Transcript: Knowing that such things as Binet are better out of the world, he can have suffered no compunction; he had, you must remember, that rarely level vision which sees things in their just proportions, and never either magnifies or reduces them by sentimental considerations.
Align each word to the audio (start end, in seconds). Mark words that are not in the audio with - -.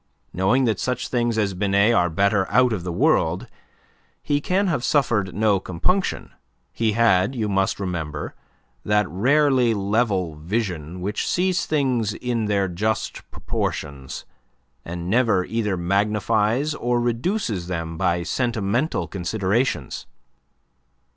Knowing 0.33 0.65
that 0.65 0.79
such 0.79 1.09
things 1.09 1.37
as 1.37 1.53
Binet 1.53 1.93
are 1.93 2.09
better 2.09 2.51
out 2.51 2.73
of 2.73 2.83
the 2.83 2.91
world, 2.91 3.45
he 4.23 4.41
can 4.41 4.65
have 4.65 4.83
suffered 4.83 5.35
no 5.35 5.59
compunction; 5.59 6.31
he 6.73 6.93
had, 6.93 7.35
you 7.35 7.47
must 7.47 7.79
remember, 7.79 8.33
that 8.83 9.07
rarely 9.09 9.75
level 9.75 10.33
vision 10.37 11.01
which 11.01 11.27
sees 11.27 11.67
things 11.67 12.15
in 12.15 12.45
their 12.45 12.67
just 12.67 13.29
proportions, 13.29 14.25
and 14.83 15.07
never 15.07 15.45
either 15.45 15.77
magnifies 15.77 16.73
or 16.73 16.99
reduces 16.99 17.67
them 17.67 17.95
by 17.95 18.23
sentimental 18.23 19.07
considerations. 19.07 20.07